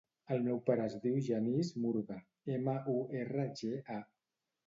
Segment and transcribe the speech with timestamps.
[0.35, 2.17] El meu pare es diu Genís Murga:
[2.55, 4.01] ema, u, erra, ge, a.